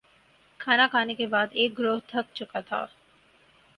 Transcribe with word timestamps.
کھانا 0.59 0.87
کھانے 0.87 1.15
کے 1.15 1.27
بعد 1.27 1.47
ایک 1.51 1.77
گروہ 1.79 1.99
تھک 2.07 2.33
چکا 2.35 2.59
تھا 2.59 2.85